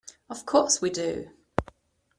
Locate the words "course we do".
0.47-1.29